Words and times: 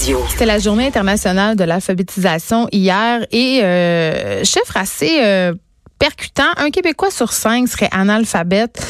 C'était 0.00 0.46
la 0.46 0.58
journée 0.58 0.86
internationale 0.86 1.56
de 1.56 1.64
l'alphabétisation 1.64 2.68
hier 2.72 3.26
et 3.32 3.60
euh, 3.62 4.42
chiffre 4.44 4.74
assez 4.78 5.18
euh, 5.22 5.52
percutant. 5.98 6.48
Un 6.56 6.70
Québécois 6.70 7.10
sur 7.10 7.34
cinq 7.34 7.68
serait 7.68 7.90
analphabète. 7.92 8.82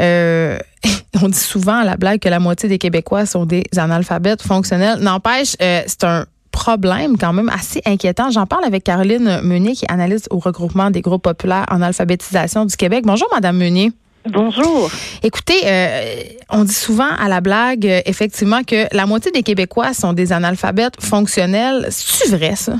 Euh, 0.00 0.58
on 1.22 1.28
dit 1.28 1.38
souvent 1.38 1.76
à 1.76 1.84
la 1.84 1.98
blague 1.98 2.18
que 2.18 2.30
la 2.30 2.40
moitié 2.40 2.70
des 2.70 2.78
Québécois 2.78 3.26
sont 3.26 3.44
des 3.44 3.64
analphabètes 3.76 4.40
fonctionnels. 4.40 5.00
N'empêche, 5.00 5.54
euh, 5.60 5.82
c'est 5.86 6.04
un 6.04 6.24
problème 6.50 7.18
quand 7.18 7.34
même 7.34 7.50
assez 7.50 7.82
inquiétant. 7.84 8.30
J'en 8.30 8.46
parle 8.46 8.64
avec 8.64 8.84
Caroline 8.84 9.42
Meunier, 9.42 9.74
qui 9.74 9.84
est 9.84 9.92
analyste 9.92 10.28
au 10.30 10.38
regroupement 10.38 10.90
des 10.90 11.02
groupes 11.02 11.24
populaires 11.24 11.66
en 11.70 11.82
alphabétisation 11.82 12.64
du 12.64 12.74
Québec. 12.74 13.04
Bonjour, 13.04 13.28
Madame 13.34 13.58
Meunier. 13.58 13.92
Bonjour. 14.26 14.90
Écoutez, 15.22 15.60
euh, 15.66 16.14
on 16.50 16.64
dit 16.64 16.72
souvent 16.72 17.10
à 17.18 17.28
la 17.28 17.40
blague, 17.40 17.86
euh, 17.86 18.00
effectivement, 18.06 18.62
que 18.62 18.86
la 18.96 19.06
moitié 19.06 19.30
des 19.30 19.42
Québécois 19.42 19.92
sont 19.92 20.12
des 20.14 20.32
analphabètes 20.32 21.02
fonctionnels. 21.02 21.86
C'est 21.90 22.34
vrai, 22.34 22.56
ça? 22.56 22.74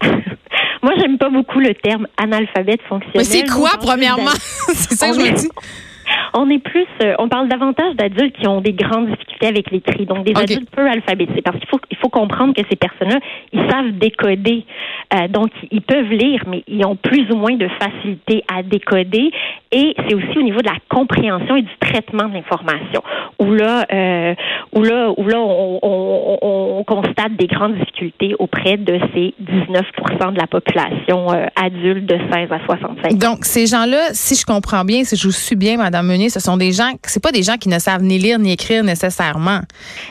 Moi, 0.82 0.92
j'aime 0.98 1.18
pas 1.18 1.30
beaucoup 1.30 1.60
le 1.60 1.74
terme 1.74 2.08
analphabète 2.16 2.80
fonctionnel. 2.88 3.12
Mais 3.16 3.24
c'est 3.24 3.46
quoi, 3.48 3.70
premièrement? 3.80 4.30
c'est 4.74 4.94
ça 4.94 5.08
que 5.10 5.14
je 5.14 5.20
me 5.20 5.36
dis. 5.36 5.48
On 6.34 6.48
est 6.50 6.58
plus, 6.58 6.86
euh, 7.02 7.14
on 7.18 7.28
parle 7.28 7.48
davantage 7.48 7.94
d'adultes 7.94 8.34
qui 8.36 8.46
ont 8.48 8.60
des 8.60 8.72
grandes 8.72 9.06
difficultés 9.10 9.46
avec 9.46 9.70
l'écrit, 9.70 10.06
donc 10.06 10.24
des 10.24 10.32
Okay. 10.32 10.54
adultes 10.54 10.70
peu 10.70 10.86
alphabétisés, 10.88 11.42
parce 11.42 11.58
qu'il 11.58 11.68
faut, 11.68 11.80
il 11.90 11.96
faut 11.98 12.08
comprendre 12.08 12.54
que 12.54 12.62
ces 12.68 12.76
personnes-là, 12.76 13.20
ils 13.52 13.70
savent 13.70 13.92
décoder, 13.92 14.64
Euh, 15.14 15.28
donc 15.28 15.50
ils 15.70 15.82
peuvent 15.82 16.08
lire, 16.10 16.42
mais 16.48 16.64
ils 16.66 16.84
ont 16.86 16.96
plus 16.96 17.30
ou 17.30 17.36
moins 17.36 17.54
de 17.54 17.68
facilité 17.78 18.42
à 18.52 18.62
décoder, 18.62 19.30
et 19.72 19.94
c'est 20.06 20.14
aussi 20.14 20.38
au 20.38 20.42
niveau 20.42 20.60
de 20.60 20.66
la 20.68 20.76
compréhension 20.88 21.56
et 21.56 21.62
du 21.62 21.76
traitement 21.80 22.28
de 22.28 22.34
l'information, 22.34 23.02
où 23.38 23.52
là, 23.52 23.86
euh, 23.92 24.34
où 24.74 24.82
là, 24.82 25.10
où 25.16 25.26
là, 25.26 25.38
on, 25.40 25.78
on- 25.82 26.38
on- 26.42 26.78
on 26.78 26.84
constate 26.84 27.34
des 27.38 27.46
grandes 27.46 27.74
difficultés 27.76 28.34
auprès 28.38 28.76
de 28.76 28.98
ces 29.14 29.34
19 29.38 29.82
de 30.32 30.38
la 30.38 30.46
population 30.46 31.32
euh, 31.32 31.46
adulte 31.56 32.06
de 32.06 32.16
16 32.32 32.48
à 32.52 32.58
65 32.66 33.12
ans. 33.12 33.16
Donc, 33.16 33.44
ces 33.44 33.66
gens-là, 33.66 34.08
si 34.12 34.34
je 34.34 34.44
comprends 34.44 34.84
bien, 34.84 35.04
si 35.04 35.16
je 35.16 35.24
vous 35.26 35.32
suis 35.32 35.56
bien, 35.56 35.76
Madame 35.76 36.06
Meunier, 36.06 36.28
ce 36.28 36.40
sont 36.40 36.56
des 36.56 36.72
gens, 36.72 36.90
c'est 37.04 37.22
pas 37.22 37.32
des 37.32 37.42
gens 37.42 37.56
qui 37.56 37.68
ne 37.68 37.78
savent 37.78 38.02
ni 38.02 38.18
lire 38.18 38.38
ni 38.38 38.52
écrire 38.52 38.84
nécessairement. 38.84 39.60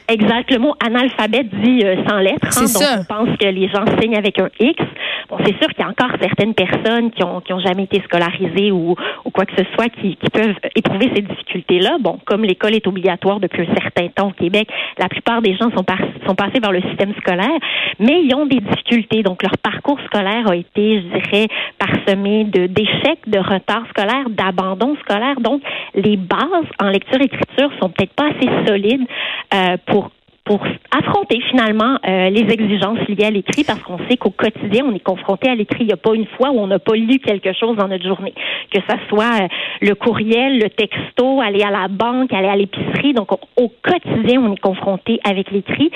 Exact. 0.08 0.52
Le 0.52 0.60
mot 0.60 0.74
analphabète 0.86 1.48
dit 1.64 1.82
euh, 1.86 1.96
sans 2.08 2.18
lettres. 2.18 2.48
hein. 2.58 2.62
Donc, 2.62 2.68
ça. 2.68 3.00
on 3.00 3.04
pense 3.26 3.38
que 3.38 3.48
les 3.48 3.70
gens 3.70 3.86
signent 4.00 4.18
avec 4.18 4.40
un 4.40 4.50
X. 4.60 4.84
Bon, 5.30 5.38
c'est 5.46 5.58
sûr 5.58 5.68
qu'il 5.70 5.80
y 5.80 5.88
a 5.88 5.90
encore 5.90 6.12
certaines 6.22 6.54
personnes 6.54 7.12
qui 7.12 7.24
ont, 7.24 7.42
qui 7.42 7.54
ont 7.54 7.60
jamais 7.60 7.84
été 7.84 8.02
scolarisées 8.04 8.72
ou, 8.72 8.96
ou 9.26 9.30
quoi 9.32 9.46
que 9.46 9.51
ce 9.58 9.64
soit 9.74 9.90
qui, 9.90 10.18
peuvent 10.32 10.56
éprouver 10.76 11.12
ces 11.16 11.22
difficultés-là. 11.22 11.98
Bon, 12.00 12.20
comme 12.26 12.44
l'école 12.44 12.76
est 12.76 12.88
obligatoire 12.88 13.40
depuis 13.40 13.64
un 13.64 13.76
certain 13.76 14.08
temps 14.08 14.30
au 14.30 14.32
Québec, 14.32 14.68
la 14.98 15.10
plupart 15.10 15.42
des 15.42 15.56
gens 15.56 15.70
sont, 15.76 15.84
passés 15.84 16.60
par 16.62 16.72
le 16.72 16.82
système 16.82 17.14
scolaire, 17.16 17.60
mais 18.00 18.24
ils 18.24 18.34
ont 18.36 18.46
des 18.46 18.60
difficultés. 18.60 19.24
Donc, 19.24 19.44
leur 19.44 19.58
parcours 19.58 20.00
scolaire 20.06 20.50
a 20.50 20.56
été, 20.56 21.02
je 21.02 21.20
dirais, 21.20 21.48
parsemé 21.78 22.46
d'échecs, 22.46 23.28
de 23.28 23.40
retards 23.40 23.88
scolaires, 23.90 24.30
d'abandon 24.30 24.96
scolaire. 25.02 25.40
Donc, 25.40 25.62
les 25.96 26.18
bases 26.18 26.70
en 26.80 26.90
lecture-écriture 26.90 27.72
sont 27.82 27.90
peut-être 27.90 28.14
pas 28.14 28.30
assez 28.30 28.50
solides 28.68 29.06
euh, 29.54 29.78
pour 29.86 30.12
pour 30.44 30.66
affronter 30.92 31.40
finalement 31.50 31.98
euh, 32.06 32.30
les 32.30 32.52
exigences 32.52 33.00
liées 33.08 33.26
à 33.26 33.32
l'écrit 33.32 33.64
parce 33.64 33.82
qu'on 33.82 33.98
sait 34.10 34.18
qu'au 34.18 34.30
quotidien, 34.30 34.86
on 34.86 34.94
est 34.94 35.04
confronté 35.04 35.50
à 35.50 35.56
l'écrit. 35.56 35.82
Il 35.82 35.88
n'y 35.88 35.94
a 35.94 35.98
pas 35.98 36.14
une 36.14 36.28
fois 36.38 36.52
où 36.52 36.60
on 36.60 36.68
n'a 36.68 36.80
pas 36.80 36.96
lu 36.96 37.20
quelque 37.20 37.54
chose 37.54 37.78
dans 37.78 37.88
notre 37.88 38.06
journée, 38.06 38.34
que 38.74 38.80
ça 38.88 38.98
soit 39.08 39.44
euh, 39.44 39.48
le 39.82 39.96
courriel, 39.96 40.60
le 40.60 40.70
texto, 40.70 41.40
aller 41.40 41.64
à 41.64 41.72
la 41.72 41.88
banque, 41.88 42.34
aller 42.34 42.50
à 42.50 42.58
l'épicerie. 42.58 43.14
Donc, 43.14 43.32
au, 43.32 43.40
au 43.56 43.72
quotidien, 43.82 44.42
on 44.42 44.54
est 44.54 44.60
confronté 44.60 45.20
avec 45.24 45.50
l'écrit. 45.52 45.92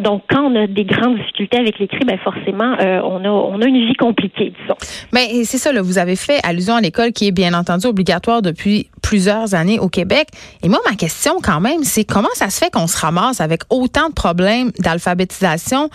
Donc, 0.00 0.22
quand 0.28 0.42
on 0.42 0.56
a 0.56 0.66
des 0.66 0.84
grandes 0.84 1.16
difficultés 1.18 1.58
avec 1.58 1.78
l'écrit, 1.78 2.04
ben 2.04 2.18
forcément, 2.18 2.74
euh, 2.80 3.00
on 3.04 3.24
a 3.24 3.30
on 3.30 3.60
a 3.60 3.66
une 3.66 3.86
vie 3.86 3.94
compliquée, 3.94 4.52
disons. 4.60 4.76
Mais 5.12 5.44
c'est 5.44 5.58
ça, 5.58 5.72
là, 5.72 5.82
vous 5.82 5.98
avez 5.98 6.16
fait 6.16 6.40
allusion 6.42 6.74
à 6.74 6.80
l'école 6.80 7.12
qui 7.12 7.28
est 7.28 7.32
bien 7.32 7.54
entendu 7.54 7.86
obligatoire 7.86 8.42
depuis 8.42 8.88
plusieurs 9.02 9.54
années 9.54 9.78
au 9.78 9.88
Québec. 9.88 10.28
Et 10.64 10.68
moi, 10.68 10.80
ma 10.88 10.96
question 10.96 11.34
quand 11.42 11.60
même, 11.60 11.84
c'est 11.84 12.04
comment 12.04 12.28
ça 12.34 12.50
se 12.50 12.58
fait 12.58 12.70
qu'on 12.70 12.86
se 12.86 12.98
ramasse 12.98 13.40
avec 13.40 13.62
autant 13.70 14.08
de 14.08 14.14
problèmes 14.14 14.39
d'alphabétisation? 14.78 15.90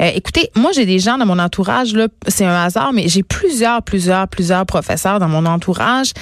Euh, 0.00 0.10
écoutez, 0.14 0.50
moi, 0.54 0.70
j'ai 0.74 0.86
des 0.86 0.98
gens 0.98 1.18
dans 1.18 1.26
mon 1.26 1.38
entourage, 1.38 1.94
c'est 2.28 2.44
un 2.44 2.64
hasard, 2.64 2.92
mais 2.92 3.08
j'ai 3.08 3.22
plusieurs, 3.22 3.82
plusieurs, 3.82 4.28
plusieurs 4.28 4.66
professeurs 4.66 5.18
dans 5.18 5.28
mon 5.28 5.46
entourage 5.46 6.12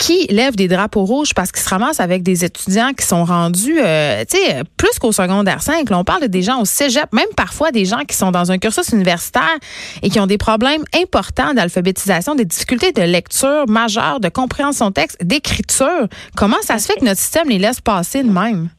qui 0.00 0.26
lèvent 0.30 0.56
des 0.56 0.66
drapeaux 0.66 1.04
rouges 1.04 1.34
parce 1.34 1.52
qu'ils 1.52 1.62
se 1.62 1.68
ramassent 1.68 2.00
avec 2.00 2.22
des 2.22 2.42
étudiants 2.42 2.92
qui 2.96 3.04
sont 3.04 3.24
rendus, 3.24 3.78
euh, 3.78 4.24
tu 4.28 4.38
sais, 4.38 4.62
plus 4.78 4.98
qu'au 4.98 5.12
secondaire 5.12 5.60
5. 5.60 5.90
Là, 5.90 5.98
on 5.98 6.04
parle 6.04 6.22
de 6.22 6.26
des 6.26 6.40
gens 6.40 6.58
au 6.58 6.64
cégep, 6.64 7.12
même 7.12 7.28
parfois 7.36 7.70
des 7.70 7.84
gens 7.84 8.00
qui 8.08 8.16
sont 8.16 8.30
dans 8.30 8.50
un 8.50 8.56
cursus 8.56 8.88
universitaire 8.90 9.58
et 10.02 10.08
qui 10.08 10.18
ont 10.18 10.26
des 10.26 10.38
problèmes 10.38 10.84
importants 10.98 11.52
d'alphabétisation, 11.52 12.34
des 12.34 12.46
difficultés 12.46 12.92
de 12.92 13.02
lecture 13.02 13.68
majeures, 13.68 14.20
de 14.20 14.30
compréhension 14.30 14.88
de 14.88 14.94
texte, 14.94 15.18
d'écriture. 15.22 16.08
Comment 16.34 16.62
ça 16.62 16.78
se 16.78 16.86
fait 16.86 16.98
que 16.98 17.04
notre 17.04 17.20
système 17.20 17.50
les 17.50 17.58
laisse 17.58 17.82
passer 17.82 18.22
de 18.22 18.30
même? 18.30 18.70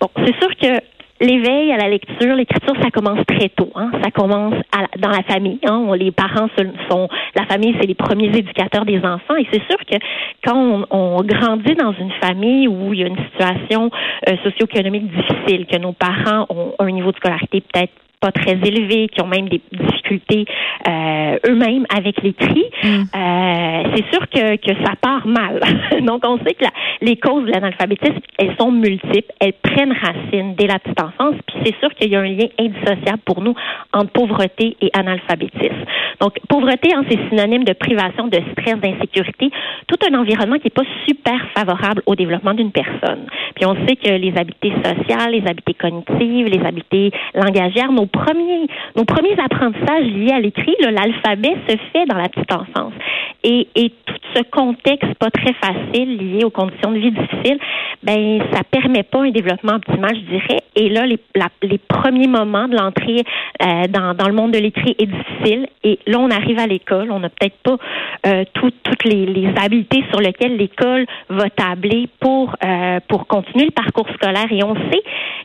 Bon, 0.00 0.10
c'est 0.16 0.36
sûr 0.38 0.50
que 0.60 0.82
l'éveil 1.22 1.72
à 1.72 1.76
la 1.76 1.88
lecture, 1.88 2.34
l'écriture, 2.34 2.74
ça 2.82 2.90
commence 2.90 3.24
très 3.26 3.48
tôt. 3.48 3.70
Hein? 3.74 3.90
Ça 4.02 4.10
commence 4.10 4.54
à 4.76 4.86
dans 4.98 5.10
la 5.10 5.22
famille. 5.22 5.60
Hein? 5.64 5.86
Les 5.96 6.10
parents 6.10 6.48
sont, 6.90 7.08
la 7.34 7.46
famille, 7.46 7.74
c'est 7.80 7.86
les 7.86 7.94
premiers 7.94 8.36
éducateurs 8.36 8.84
des 8.84 8.98
enfants. 8.98 9.36
Et 9.36 9.46
c'est 9.52 9.62
sûr 9.68 9.78
que 9.86 9.96
quand 10.44 10.56
on, 10.56 10.86
on 10.90 11.22
grandit 11.22 11.74
dans 11.74 11.92
une 11.92 12.12
famille 12.20 12.68
où 12.68 12.92
il 12.92 13.00
y 13.00 13.04
a 13.04 13.06
une 13.06 13.24
situation 13.30 13.90
euh, 14.28 14.36
socio-économique 14.44 15.08
difficile, 15.08 15.66
que 15.66 15.78
nos 15.78 15.92
parents 15.92 16.46
ont 16.50 16.74
un 16.78 16.90
niveau 16.90 17.12
de 17.12 17.16
scolarité 17.16 17.60
peut-être 17.60 17.92
pas 18.20 18.32
très 18.32 18.52
élevé, 18.52 19.08
qui 19.08 19.20
ont 19.20 19.26
même 19.26 19.48
des 19.48 19.60
difficultés 19.72 20.01
euh, 20.20 21.38
eux-mêmes 21.48 21.86
avec 21.94 22.22
l'écrit, 22.22 22.64
euh, 22.84 23.82
c'est 23.94 24.04
sûr 24.12 24.28
que, 24.28 24.56
que 24.56 24.84
ça 24.84 24.92
part 25.00 25.26
mal. 25.26 25.60
Donc, 26.02 26.22
on 26.24 26.38
sait 26.38 26.54
que 26.54 26.64
la- 26.64 26.70
les 27.00 27.16
causes 27.16 27.46
de 27.46 27.50
l'analphabétisme, 27.52 28.18
elles 28.38 28.54
sont 28.58 28.70
multiples, 28.70 29.30
elles 29.40 29.52
prennent 29.62 29.92
racine 29.92 30.54
dès 30.56 30.66
la 30.66 30.78
petite 30.78 31.00
enfance, 31.00 31.34
puis 31.46 31.56
c'est 31.64 31.78
sûr 31.80 31.90
qu'il 31.94 32.10
y 32.10 32.16
a 32.16 32.20
un 32.20 32.24
lien 32.24 32.46
indissociable 32.58 33.20
pour 33.24 33.40
nous 33.42 33.54
entre 33.92 34.10
pauvreté 34.12 34.76
et 34.80 34.90
analphabétisme. 34.94 35.84
Donc, 36.20 36.34
pauvreté, 36.48 36.90
hein, 36.94 37.02
c'est 37.08 37.18
synonyme 37.28 37.64
de 37.64 37.72
privation, 37.72 38.28
de 38.28 38.38
stress, 38.52 38.78
d'insécurité, 38.80 39.50
tout 39.88 39.96
un 40.10 40.14
environnement 40.18 40.56
qui 40.56 40.66
n'est 40.66 40.70
pas 40.70 40.88
super 41.06 41.40
favorable 41.56 42.02
au 42.06 42.14
développement 42.14 42.54
d'une 42.54 42.70
personne. 42.72 43.26
Puis 43.54 43.66
on 43.66 43.74
sait 43.86 43.96
que 43.96 44.10
les 44.10 44.32
habiletés 44.36 44.72
sociales, 44.84 45.32
les 45.32 45.40
habiletés 45.46 45.74
cognitives, 45.74 46.46
les 46.46 46.64
habiletés 46.64 47.10
langagières, 47.34 47.90
nos 47.92 48.06
premiers, 48.06 48.66
nos 48.96 49.04
premiers 49.04 49.36
apprentissages 49.42 50.01
liés 50.02 50.32
à 50.32 50.40
l'écrit, 50.40 50.74
l'alphabet 50.80 51.56
se 51.68 51.76
fait 51.92 52.06
dans 52.06 52.16
la 52.16 52.28
petite 52.28 52.52
enfance. 52.52 52.92
Et, 53.44 53.66
tout 54.06 54.14
ce 54.34 54.42
contexte 54.50 55.14
pas 55.14 55.30
très 55.30 55.52
facile 55.54 56.16
lié 56.16 56.44
aux 56.44 56.50
conditions 56.50 56.90
de 56.90 56.98
vie 56.98 57.10
difficiles, 57.10 57.58
ben 58.02 58.40
ça 58.52 58.62
permet 58.64 59.02
pas 59.02 59.22
un 59.22 59.30
développement 59.30 59.74
optimal, 59.74 60.14
je 60.14 60.36
dirais. 60.36 60.60
Et 60.74 60.88
là, 60.88 61.04
les, 61.06 61.78
premiers 61.78 62.26
moments 62.26 62.66
de 62.68 62.76
l'entrée 62.76 63.22
euh, 63.62 63.86
dans, 63.88 64.26
le 64.26 64.32
monde 64.32 64.52
de 64.52 64.58
l'écrit 64.58 64.94
est 64.98 65.06
difficile. 65.06 65.68
Et 65.84 65.98
là, 66.06 66.18
on 66.18 66.30
arrive 66.30 66.58
à 66.58 66.66
l'école, 66.66 67.10
on 67.10 67.20
n'a 67.20 67.28
peut-être 67.28 67.56
pas 67.62 67.76
euh, 68.26 68.44
tout- 68.54 68.72
toutes 68.82 69.04
les, 69.04 69.26
les 69.26 69.48
habiletés 69.60 70.04
sur 70.10 70.20
lesquelles 70.20 70.56
l'école 70.56 71.06
va 71.28 71.50
tabler 71.50 72.08
pour 72.20 72.54
euh, 72.64 73.00
pour 73.08 73.26
continuer 73.26 73.66
le 73.66 73.70
parcours 73.70 74.08
scolaire. 74.14 74.50
Et 74.50 74.62
on 74.64 74.74
sait 74.74 75.02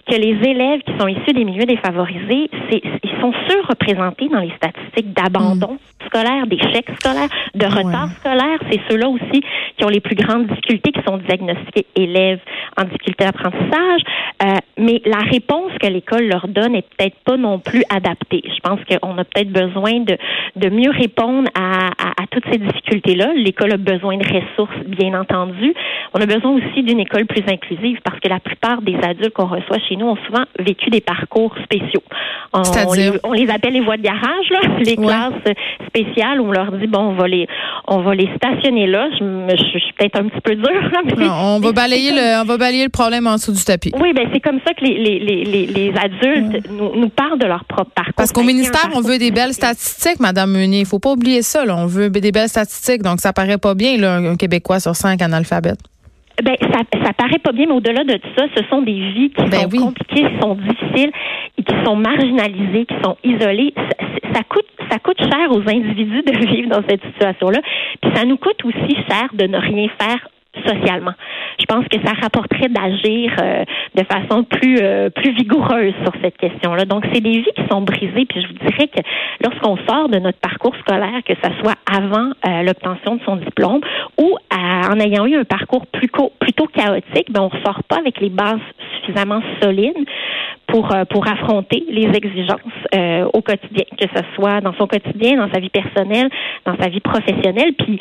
que 0.09 0.15
les 0.15 0.49
élèves 0.49 0.81
qui 0.81 0.93
sont 0.99 1.07
issus 1.07 1.33
des 1.33 1.43
milieux 1.43 1.65
défavorisés, 1.65 2.49
ils 2.71 3.21
sont 3.21 3.33
surreprésentés 3.49 4.29
dans 4.29 4.36
les 4.39 4.51
statistiques 4.55 5.13
d'abandon 5.13 5.77
scolaire, 6.17 6.47
d'échecs 6.47 6.89
scolaires, 6.99 7.29
de 7.55 7.65
retard 7.65 8.09
scolaire. 8.19 8.59
C'est 8.71 8.79
ceux-là 8.89 9.07
aussi 9.09 9.41
qui 9.77 9.85
ont 9.85 9.89
les 9.89 9.99
plus 9.99 10.15
grandes 10.15 10.47
difficultés, 10.47 10.91
qui 10.91 11.01
sont 11.07 11.17
diagnostiqués 11.17 11.85
élèves 11.95 12.39
en 12.77 12.83
difficulté 12.83 13.25
d'apprentissage. 13.25 14.01
Euh, 14.43 14.55
mais 14.77 15.01
la 15.05 15.19
réponse 15.19 15.71
que 15.81 15.87
l'école 15.87 16.27
leur 16.27 16.47
donne 16.47 16.75
est 16.75 16.85
peut-être 16.97 17.17
pas 17.25 17.37
non 17.37 17.59
plus 17.59 17.83
adaptée. 17.89 18.41
Je 18.45 18.59
pense 18.61 18.79
qu'on 18.85 19.17
a 19.17 19.23
peut-être 19.23 19.51
besoin 19.51 19.99
de, 20.01 20.17
de 20.55 20.69
mieux 20.69 20.91
répondre 20.91 21.49
à, 21.55 21.87
à, 21.87 22.23
à 22.23 22.27
toutes 22.29 22.45
ces 22.51 22.57
difficultés-là. 22.59 23.33
L'école 23.35 23.73
a 23.73 23.77
besoin 23.77 24.17
de 24.17 24.25
ressources, 24.27 24.77
bien 24.87 25.19
entendu. 25.19 25.73
On 26.13 26.21
a 26.21 26.25
besoin 26.25 26.51
aussi 26.51 26.83
d'une 26.83 26.99
école 26.99 27.25
plus 27.25 27.43
inclusive 27.51 27.99
parce 28.03 28.19
que 28.19 28.29
la 28.29 28.39
plupart 28.39 28.81
des 28.81 28.95
adultes 29.03 29.33
qu'on 29.33 29.45
reçoit 29.47 29.79
chez 29.87 29.95
nous 29.95 30.07
ont 30.07 30.17
souvent 30.27 30.43
vécu 30.59 30.89
des 30.89 31.01
parcours 31.01 31.55
spéciaux. 31.63 32.03
On, 32.53 32.93
les, 32.93 33.11
on 33.23 33.33
les 33.33 33.49
appelle 33.49 33.73
les 33.73 33.81
voies 33.81 33.97
de 33.97 34.03
garage, 34.03 34.49
là, 34.51 34.59
les 34.79 34.97
Ouais. 34.97 35.05
classes 35.05 35.55
spéciales 35.87 36.06
où 36.39 36.47
on 36.47 36.51
leur 36.51 36.71
dit 36.73 36.87
bon, 36.87 36.99
on 36.99 37.13
va 37.13 37.27
les, 37.27 37.47
on 37.87 38.01
va 38.01 38.15
les 38.15 38.29
stationner 38.35 38.87
là. 38.87 39.09
Je, 39.19 39.23
je, 39.23 39.55
je 39.73 39.79
suis 39.79 39.93
peut-être 39.93 40.19
un 40.19 40.27
petit 40.27 40.41
peu 40.41 40.55
dure. 40.55 40.65
là, 40.91 41.01
mais- 41.17 41.25
Non, 41.25 41.33
on 41.55 41.59
va 41.59 41.71
balayer 41.71 42.11
le, 42.11 42.41
on 42.41 42.45
va 42.45 42.57
balayer 42.57 42.83
le 42.83 42.89
problème 42.89 43.27
en 43.27 43.35
dessous 43.35 43.51
du 43.51 43.63
tapis. 43.63 43.91
oui, 44.01 44.13
ben 44.13 44.27
c'est 44.33 44.39
comme 44.39 44.59
ça 44.65 44.73
que 44.73 44.83
les, 44.83 44.97
les, 44.97 45.19
les, 45.45 45.65
les, 45.65 45.93
adultes 45.97 46.69
nous, 46.69 46.95
nous 46.95 47.09
parlent 47.09 47.39
de 47.39 47.45
leur 47.45 47.65
propre 47.65 47.91
parcours. 47.95 48.13
Parce 48.15 48.31
qu'au 48.31 48.41
un 48.41 48.45
ministère, 48.45 48.89
on 48.95 49.01
veut 49.01 49.17
des 49.17 49.31
belles 49.31 49.53
statistiques, 49.53 50.19
Madame 50.19 50.51
Meunier. 50.51 50.79
Il 50.81 50.85
faut 50.85 50.99
pas 50.99 51.11
oublier 51.11 51.41
ça. 51.41 51.65
Là. 51.65 51.75
On 51.77 51.85
veut 51.87 52.09
des 52.09 52.31
belles 52.31 52.49
statistiques. 52.49 53.01
Donc, 53.03 53.19
ça 53.19 53.33
paraît 53.33 53.57
pas 53.57 53.73
bien, 53.75 53.97
là, 53.97 54.15
un 54.17 54.35
Québécois 54.35 54.79
sur 54.79 54.95
cinq 54.95 55.21
analphabètes. 55.21 55.79
Ben, 56.43 56.55
ça, 56.61 56.81
ça 57.03 57.13
paraît 57.13 57.39
pas 57.39 57.51
bien, 57.51 57.65
mais 57.67 57.73
au-delà 57.73 58.03
de 58.03 58.19
ça, 58.37 58.43
ce 58.55 58.61
sont 58.69 58.83
des 58.83 58.93
vies 58.93 59.31
qui 59.31 59.43
Ben 59.45 59.61
sont 59.61 59.69
oui. 59.71 59.79
compliquées, 59.79 60.23
qui 60.29 60.39
sont 60.39 60.53
difficiles 60.55 61.11
et 61.57 61.63
qui 61.63 61.75
sont 61.83 61.95
marginalisées, 61.95 62.85
qui 62.85 62.95
sont 63.03 63.17
isolées. 63.23 63.73
Ça, 63.75 64.05
ça 64.35 64.41
coûte, 64.47 64.65
ça 64.89 64.99
coûte 64.99 65.19
cher 65.21 65.51
aux 65.51 65.61
individus 65.69 66.23
de 66.23 66.47
vivre 66.47 66.69
dans 66.69 66.83
cette 66.87 67.03
situation-là. 67.03 67.59
Puis 68.01 68.11
ça 68.15 68.25
nous 68.25 68.37
coûte 68.37 68.63
aussi 68.65 68.95
cher 69.09 69.29
de 69.33 69.45
ne 69.47 69.57
rien 69.57 69.87
faire 69.99 70.27
socialement. 70.65 71.13
Je 71.59 71.65
pense 71.65 71.85
que 71.87 71.99
ça 72.03 72.13
rapporterait 72.19 72.69
d'agir 72.69 73.31
euh, 73.39 73.63
de 73.93 74.03
façon 74.03 74.43
plus 74.43 74.77
euh, 74.81 75.09
plus 75.11 75.31
vigoureuse 75.33 75.93
sur 76.03 76.11
cette 76.21 76.35
question-là. 76.37 76.85
Donc 76.85 77.05
c'est 77.13 77.21
des 77.21 77.41
vies 77.41 77.53
qui 77.55 77.63
sont 77.69 77.81
brisées. 77.81 78.25
Puis 78.25 78.41
je 78.41 78.47
vous 78.47 78.67
dirais 78.67 78.87
que 78.87 79.01
lorsqu'on 79.43 79.77
sort 79.87 80.09
de 80.09 80.17
notre 80.17 80.39
parcours 80.39 80.75
scolaire, 80.77 81.21
que 81.27 81.33
ce 81.35 81.49
soit 81.61 81.75
avant 81.91 82.31
euh, 82.47 82.63
l'obtention 82.63 83.17
de 83.17 83.21
son 83.23 83.35
diplôme 83.35 83.81
ou 84.19 84.35
en 84.51 84.99
ayant 84.99 85.27
eu 85.27 85.35
un 85.37 85.43
parcours 85.43 85.85
plus 85.87 86.07
co- 86.07 86.31
plutôt 86.39 86.65
chaotique, 86.67 87.31
ben 87.31 87.41
on 87.41 87.49
ressort 87.49 87.83
pas 87.83 87.97
avec 87.97 88.19
les 88.19 88.29
bases 88.29 88.59
suffisamment 88.99 89.41
solides 89.61 89.93
pour 90.67 90.93
euh, 90.93 91.05
pour 91.05 91.27
affronter 91.27 91.85
les 91.89 92.07
exigences 92.15 92.59
euh, 92.95 93.25
au 93.33 93.41
quotidien, 93.41 93.85
que 93.99 94.07
ce 94.15 94.23
soit 94.35 94.61
dans 94.61 94.73
son 94.73 94.87
quotidien, 94.87 95.37
dans 95.37 95.51
sa 95.51 95.59
vie 95.59 95.69
personnelle, 95.69 96.29
dans 96.65 96.77
sa 96.77 96.89
vie 96.89 96.99
professionnelle. 96.99 97.73
Puis 97.77 97.99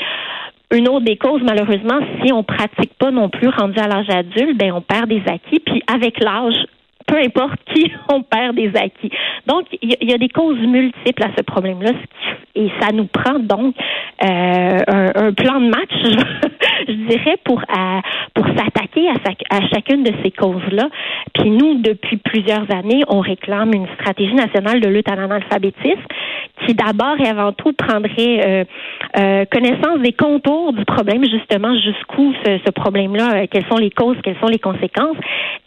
une 0.72 0.88
autre 0.88 1.04
des 1.04 1.16
causes, 1.16 1.42
malheureusement, 1.44 2.00
si 2.22 2.32
on 2.32 2.42
pratique 2.42 2.92
pas 2.98 3.10
non 3.10 3.28
plus 3.28 3.48
rendu 3.48 3.78
à 3.78 3.86
l'âge 3.86 4.10
adulte, 4.10 4.58
ben 4.58 4.72
on 4.72 4.80
perd 4.80 5.08
des 5.08 5.22
acquis. 5.26 5.60
Puis 5.60 5.82
avec 5.86 6.22
l'âge, 6.22 6.66
peu 7.06 7.16
importe 7.18 7.58
qui, 7.72 7.90
on 8.12 8.22
perd 8.22 8.56
des 8.56 8.70
acquis. 8.76 9.10
Donc, 9.46 9.66
il 9.82 9.96
y, 10.02 10.12
a- 10.12 10.18
des 10.18 10.28
causes 10.28 10.58
multiples 10.60 11.22
à 11.22 11.30
ce 11.36 11.42
problème-là, 11.42 11.92
et 12.54 12.70
ça 12.80 12.90
nous 12.92 13.06
prend 13.06 13.38
donc 13.38 13.74
euh, 14.24 14.78
un, 14.88 15.32
plan 15.32 15.60
de 15.60 15.68
match, 15.68 15.92
je, 16.88 16.92
dirais, 16.92 17.36
pour 17.44 17.62
pour 18.34 18.46
s'attaquer 18.46 19.08
à, 19.08 19.14
sa- 19.24 19.56
à 19.56 19.60
chacune 19.68 20.02
de 20.04 20.12
ces 20.22 20.30
causes-là. 20.30 20.88
Puis 21.34 21.50
nous, 21.50 21.80
depuis 21.82 22.16
plusieurs 22.16 22.64
années, 22.74 23.02
on 23.08 23.20
réclame 23.20 23.72
une 23.74 23.86
stratégie 24.00 24.34
nationale 24.34 24.80
de 24.80 24.88
lutte 24.88 25.10
à 25.10 25.16
l'analphabétisme 25.16 26.00
qui 26.64 26.74
d'abord 26.74 27.16
et 27.20 27.28
avant 27.28 27.52
tout 27.52 27.72
prendrait 27.72 28.40
euh, 28.46 28.64
euh, 29.18 29.44
connaissance 29.50 29.98
des 30.00 30.12
contours 30.12 30.72
du 30.72 30.84
problème, 30.84 31.22
justement 31.24 31.74
jusqu'où 31.78 32.32
ce, 32.44 32.58
ce 32.64 32.70
problème-là, 32.70 33.34
euh, 33.42 33.46
quelles 33.50 33.66
sont 33.70 33.76
les 33.78 33.90
causes, 33.90 34.16
quelles 34.22 34.38
sont 34.40 34.48
les 34.48 34.58
conséquences, 34.58 35.16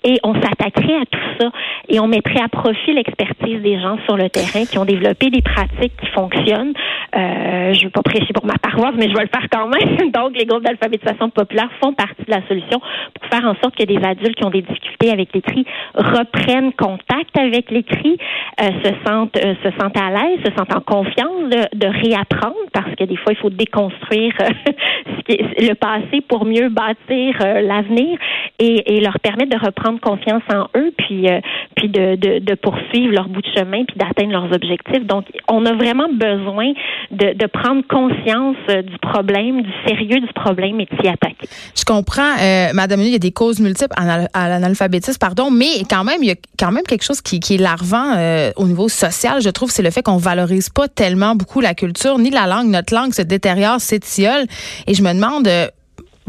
et 0.04 0.18
on 0.24 0.34
s'attaquerait 0.34 0.96
à 1.02 1.06
tout 1.06 1.20
ça 1.40 1.50
et 1.88 2.00
on 2.00 2.08
mettrait 2.08 2.42
à 2.44 2.48
profit 2.50 2.94
l'expertise 2.94 3.62
des 3.62 3.80
gens 3.80 3.98
sur 4.06 4.16
le 4.18 4.30
terrain 4.30 4.66
qui 4.66 4.78
ont 4.78 4.86
développé 4.86 5.30
des 5.30 5.42
pratiques 5.42 5.94
qui 6.00 6.08
fonctionnent. 6.08 6.74
Euh, 7.16 7.74
je 7.74 7.80
ne 7.80 7.84
veux 7.86 7.90
pas 7.90 8.02
prêcher 8.04 8.32
pour 8.34 8.46
ma 8.46 8.58
paroisse, 8.62 8.94
mais 8.98 9.10
je 9.10 9.14
vais 9.16 9.24
le 9.24 9.30
faire 9.34 9.48
quand 9.52 9.68
même. 9.68 10.12
Donc, 10.12 10.38
les 10.38 10.46
groupes 10.46 10.64
d'alphabétisation 10.64 11.30
populaire 11.30 11.70
font 11.82 11.94
partie 11.94 12.24
de 12.26 12.32
la 12.32 12.46
solution 12.48 12.80
pour 12.80 13.26
faire 13.32 13.46
en 13.50 13.56
sorte 13.62 13.76
que 13.76 13.84
des 13.84 13.98
adultes 14.04 14.36
qui 14.36 14.46
ont 14.46 14.50
des 14.52 14.62
difficultés 14.62 15.12
avec 15.12 15.34
l'écrit 15.34 15.66
reprennent 15.96 16.74
contact 16.74 17.38
avec 17.38 17.72
l'écrit, 17.72 18.18
euh, 18.62 18.66
se 18.84 18.92
sentent 19.08 19.38
euh, 19.38 19.56
se 19.64 19.70
sentent 19.80 19.98
à 19.98 20.10
l'aise, 20.10 20.40
se 20.46 20.52
sentent 20.56 20.76
en 20.76 20.82
confiance 20.82 21.50
de, 21.50 21.78
de 21.78 21.88
réapprendre 21.88 22.56
parce 22.74 22.94
que 22.96 23.04
des 23.04 23.16
fois 23.18 23.34
il 23.34 23.38
faut 23.38 23.50
déconstruire 23.50 24.34
euh, 24.42 24.50
ce 25.18 25.22
qui 25.24 25.32
est- 25.34 25.68
le 25.70 25.76
passé 25.76 26.22
pour 26.28 26.46
mieux 26.46 26.70
bâtir 26.70 27.36
euh, 27.42 27.62
l'avenir 27.62 28.18
et, 28.60 28.96
et 28.96 29.02
leur 29.02 29.20
permettre 29.20 29.58
de 29.58 29.66
reprendre 29.66 30.00
confiance 30.00 30.44
en 30.54 30.68
eux 30.78 30.92
puis 30.98 31.19
euh, 31.28 31.40
puis 31.76 31.90
de, 31.90 32.16
de, 32.16 32.56
poursuivre 32.56 33.14
leur 33.14 33.28
bout 33.30 33.42
de 33.42 33.48
chemin 33.56 33.84
puis 33.86 33.98
d'atteindre 33.98 34.32
leurs 34.32 34.52
objectifs. 34.54 35.06
Donc 35.06 35.26
on 35.48 35.66
a 35.66 35.74
vraiment 35.74 36.10
besoin 36.12 36.74
de, 37.12 37.48
prendre 37.48 37.82
conscience 37.88 38.58
euh, 38.70 38.82
du 38.82 38.98
problème, 39.00 39.62
du 39.62 39.72
sérieux 39.88 40.20
du 40.20 40.34
problème 40.34 40.80
et 40.80 40.86
de 40.86 41.02
s'y 41.02 41.08
attaquer. 41.08 41.48
Je 41.76 41.84
comprends, 41.84 42.36
euh, 42.40 42.68
Madame, 42.74 43.02
il 43.02 43.10
y 43.10 43.16
a 43.16 43.20
des 43.20 43.32
causes 43.32 43.60
multiples 43.60 43.96
à 43.98 44.50
l'analphabétisme, 44.50 45.18
pardon, 45.20 45.52
mais 45.52 45.84
quand 45.90 46.04
même, 46.04 46.22
il 46.22 46.30
y 46.30 46.32
a 46.32 46.36
quand 46.58 46.72
même 46.72 46.84
quelque 46.84 47.04
chose 47.04 47.22
qui, 47.22 47.38
est 47.38 47.58
larvant 47.58 48.14
euh, 48.18 48.52
au 48.56 48.66
niveau 48.66 48.90
social, 48.90 49.42
je 49.42 49.50
trouve, 49.50 49.72
c'est 49.72 49.84
le 49.84 49.92
fait 49.92 50.04
qu'on 50.04 50.18
valorise 50.18 50.70
pas 50.70 50.88
tellement 50.88 51.36
beaucoup 51.36 51.62
la 51.62 51.74
culture 51.74 52.20
ni 52.20 52.30
la 52.30 52.48
langue. 52.48 52.68
Notre 52.68 52.94
langue 52.94 53.14
se 53.14 53.22
détériore, 53.22 53.80
s'étiole, 53.80 54.46
et 54.88 54.94
je 54.94 55.02
me 55.02 55.14
demande. 55.14 55.48
euh, 55.48 55.68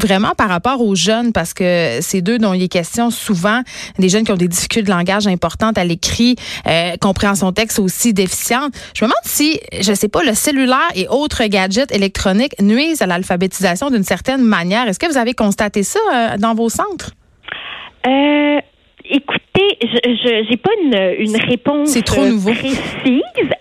Vraiment 0.00 0.32
par 0.34 0.48
rapport 0.48 0.80
aux 0.80 0.94
jeunes, 0.94 1.32
parce 1.32 1.52
que 1.52 1.98
c'est 2.00 2.22
d'eux 2.22 2.38
dont 2.38 2.54
il 2.54 2.62
est 2.62 2.68
question 2.68 3.10
souvent, 3.10 3.60
des 3.98 4.08
jeunes 4.08 4.24
qui 4.24 4.32
ont 4.32 4.36
des 4.36 4.48
difficultés 4.48 4.82
de 4.82 4.90
langage 4.90 5.26
importantes 5.26 5.76
à 5.76 5.84
l'écrit, 5.84 6.36
euh, 6.66 6.96
compréhension 6.98 7.52
texte 7.52 7.78
aussi 7.78 8.14
déficiente. 8.14 8.72
Je 8.94 9.04
me 9.04 9.08
demande 9.08 9.20
si, 9.24 9.60
je 9.78 9.92
sais 9.92 10.08
pas, 10.08 10.22
le 10.22 10.32
cellulaire 10.32 10.90
et 10.94 11.06
autres 11.08 11.44
gadgets 11.44 11.92
électroniques 11.92 12.54
nuisent 12.62 13.02
à 13.02 13.06
l'alphabétisation 13.06 13.90
d'une 13.90 14.04
certaine 14.04 14.42
manière. 14.42 14.88
Est-ce 14.88 14.98
que 14.98 15.06
vous 15.06 15.18
avez 15.18 15.34
constaté 15.34 15.82
ça 15.82 16.00
euh, 16.14 16.38
dans 16.38 16.54
vos 16.54 16.70
centres? 16.70 17.10
Euh, 18.06 18.58
écoutez, 19.10 19.78
je 19.82 20.46
j'ai 20.48 20.56
pas 20.56 20.70
une, 20.82 21.26
une 21.26 21.36
réponse 21.36 21.92
trop 22.04 22.22
euh, 22.22 22.38
précise, 22.44 22.80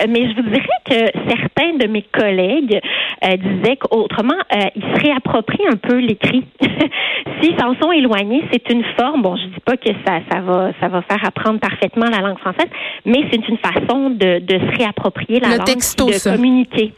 mais 0.07 0.29
je 0.29 0.35
vous 0.35 0.49
dirais 0.49 0.67
que 0.85 1.19
certains 1.29 1.77
de 1.77 1.87
mes 1.87 2.03
collègues 2.03 2.79
euh, 3.23 3.37
disaient 3.37 3.77
qu'autrement, 3.77 4.33
euh, 4.55 4.59
ils 4.75 4.81
se 4.81 5.01
réapproprient 5.05 5.67
un 5.71 5.75
peu 5.77 5.97
l'écrit. 5.97 6.43
S'ils 7.41 7.57
s'en 7.59 7.75
sont 7.81 7.91
éloignés, 7.91 8.43
c'est 8.51 8.69
une 8.69 8.83
forme. 8.97 9.21
Bon, 9.21 9.35
je 9.35 9.45
dis 9.47 9.59
pas 9.65 9.77
que 9.77 9.89
ça, 10.05 10.19
ça 10.31 10.39
va, 10.41 10.71
ça 10.79 10.87
va 10.87 11.01
faire 11.01 11.23
apprendre 11.25 11.59
parfaitement 11.59 12.05
la 12.05 12.19
langue 12.19 12.39
française, 12.39 12.69
mais 13.05 13.23
c'est 13.31 13.47
une 13.47 13.57
façon 13.57 14.09
de, 14.11 14.39
de 14.39 14.59
se 14.59 14.77
réapproprier 14.77 15.39
la 15.39 15.49
Le 15.49 15.57
langue, 15.57 15.65
texto, 15.65 16.07
de 16.07 16.13
ça. 16.13 16.35
communiquer. 16.35 16.93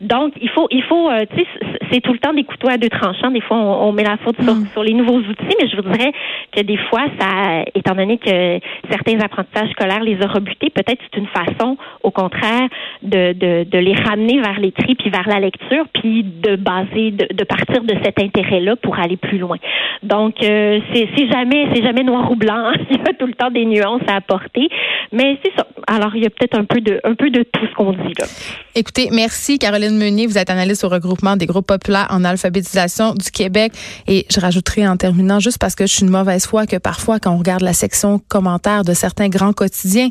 Donc, 0.00 0.32
il 0.40 0.48
faut, 0.50 0.68
il 0.70 0.82
faut, 0.84 1.10
euh, 1.10 1.24
tu 1.30 1.40
sais, 1.40 1.46
c'est 1.92 2.00
tout 2.00 2.12
le 2.12 2.18
temps 2.18 2.32
des 2.32 2.44
couteaux 2.44 2.68
à 2.68 2.76
deux 2.76 2.88
tranchants. 2.88 3.30
Des 3.30 3.40
fois, 3.40 3.56
on, 3.56 3.88
on 3.88 3.92
met 3.92 4.04
la 4.04 4.16
faute 4.18 4.40
sur, 4.42 4.54
Mm. 4.54 4.66
sur 4.72 4.82
les 4.82 4.94
nouveaux 4.94 5.18
outils, 5.18 5.56
mais 5.60 5.68
je 5.68 5.76
vous 5.76 5.82
dirais 5.82 6.12
que 6.52 6.60
des 6.60 6.76
fois, 6.76 7.04
ça, 7.18 7.64
étant 7.74 7.94
donné 7.94 8.18
que 8.18 8.60
certains 8.90 9.18
apprentissages 9.20 9.70
scolaires 9.70 10.02
les 10.02 10.20
a 10.22 10.26
rebutés, 10.28 10.70
peut-être 10.70 11.00
c'est 11.10 11.18
une 11.18 11.26
façon, 11.26 11.76
au 12.02 12.10
contraire, 12.10 12.68
de, 13.02 13.32
de, 13.32 13.64
de 13.64 13.78
les 13.78 13.94
ramener 13.94 14.40
vers 14.40 14.60
l'écrit 14.60 14.94
puis 14.94 15.10
vers 15.10 15.28
la 15.28 15.40
lecture, 15.40 15.84
puis 15.94 16.22
de 16.24 16.56
baser, 16.56 17.10
de, 17.10 17.26
de 17.34 17.44
partir 17.44 17.82
de 17.82 17.94
cet 18.04 18.20
intérêt-là 18.20 18.76
pour 18.76 18.98
aller 18.98 19.16
plus 19.16 19.38
loin. 19.38 19.56
Donc, 20.02 20.42
euh, 20.42 20.78
c'est 20.92 21.08
c'est 21.16 21.28
jamais, 21.28 21.68
c'est 21.74 21.82
jamais 21.82 22.04
noir 22.04 22.30
ou 22.30 22.36
blanc. 22.36 22.72
il 22.90 22.96
y 22.98 23.00
a 23.00 23.12
tout 23.14 23.26
le 23.26 23.34
temps 23.34 23.50
des 23.50 23.64
nuances 23.64 24.02
à 24.08 24.16
apporter, 24.16 24.68
mais 25.12 25.38
c'est 25.44 25.52
ça. 25.56 25.66
Alors, 25.86 26.14
il 26.14 26.22
y 26.22 26.26
a 26.26 26.30
peut-être 26.30 26.58
un 26.58 26.64
peu 26.64 26.80
de, 26.80 27.00
un 27.04 27.14
peu 27.14 27.30
de 27.30 27.42
tout 27.42 27.66
ce 27.66 27.74
qu'on 27.74 27.92
dit 27.92 28.12
là. 28.18 28.26
Écoutez, 28.74 29.08
merci 29.12 29.58
Caroline 29.58 29.87
Vous 29.88 30.38
êtes 30.38 30.50
analyste 30.50 30.84
au 30.84 30.88
regroupement 30.88 31.36
des 31.36 31.46
groupes 31.46 31.66
populaires 31.66 32.08
en 32.10 32.24
alphabétisation 32.24 33.14
du 33.14 33.30
Québec. 33.30 33.72
Et 34.06 34.26
je 34.30 34.40
rajouterai 34.40 34.86
en 34.86 34.96
terminant, 34.96 35.40
juste 35.40 35.58
parce 35.58 35.74
que 35.74 35.86
je 35.86 35.92
suis 35.92 36.02
une 36.02 36.10
mauvaise 36.10 36.46
foi, 36.46 36.66
que 36.66 36.76
parfois, 36.76 37.18
quand 37.18 37.32
on 37.32 37.38
regarde 37.38 37.62
la 37.62 37.72
section 37.72 38.20
commentaires 38.28 38.84
de 38.84 38.94
certains 38.94 39.28
grands 39.28 39.52
quotidiens, 39.52 40.10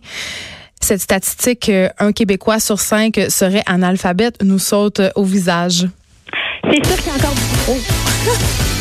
cette 0.80 1.02
statistique, 1.02 1.70
euh, 1.70 1.90
un 2.00 2.12
Québécois 2.12 2.60
sur 2.60 2.80
cinq 2.80 3.20
serait 3.30 3.64
analphabète, 3.66 4.44
nous 4.44 4.60
saute 4.60 5.02
au 5.16 5.24
visage. 5.24 5.88
C'est 6.72 6.86
sûr 6.86 6.98
qu'il 6.98 7.08
y 7.08 7.10
a 7.10 7.16
encore 7.16 7.34
du 7.34 7.66
gros. 7.66 8.74